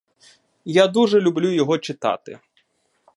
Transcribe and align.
Я 0.65 0.87
дуже 0.87 1.21
люблю 1.21 1.51
його 1.51 1.77
читати! 1.77 2.39